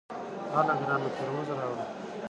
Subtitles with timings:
[0.53, 1.85] هله ګرانه ترموز راوړه!